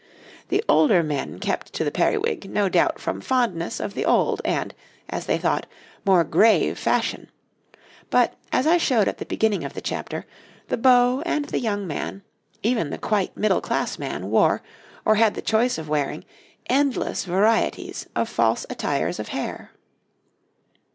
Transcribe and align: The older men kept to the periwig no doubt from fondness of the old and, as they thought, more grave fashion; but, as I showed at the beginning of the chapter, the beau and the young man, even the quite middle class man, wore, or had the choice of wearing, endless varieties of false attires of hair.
The 0.49 0.63
older 0.67 1.03
men 1.03 1.37
kept 1.37 1.73
to 1.73 1.83
the 1.83 1.91
periwig 1.91 2.49
no 2.49 2.69
doubt 2.69 2.97
from 2.97 3.21
fondness 3.21 3.79
of 3.79 3.93
the 3.93 4.03
old 4.03 4.41
and, 4.43 4.73
as 5.07 5.27
they 5.27 5.37
thought, 5.37 5.67
more 6.05 6.23
grave 6.23 6.79
fashion; 6.79 7.29
but, 8.09 8.33
as 8.51 8.65
I 8.65 8.77
showed 8.79 9.07
at 9.07 9.19
the 9.19 9.27
beginning 9.27 9.63
of 9.63 9.75
the 9.75 9.79
chapter, 9.79 10.25
the 10.69 10.77
beau 10.77 11.21
and 11.23 11.45
the 11.45 11.59
young 11.59 11.85
man, 11.85 12.23
even 12.63 12.89
the 12.89 12.97
quite 12.97 13.37
middle 13.37 13.61
class 13.61 13.99
man, 13.99 14.31
wore, 14.31 14.63
or 15.05 15.13
had 15.17 15.35
the 15.35 15.41
choice 15.43 15.77
of 15.77 15.87
wearing, 15.87 16.25
endless 16.65 17.23
varieties 17.25 18.07
of 18.15 18.27
false 18.27 18.65
attires 18.71 19.19
of 19.19 19.27
hair. 19.27 19.69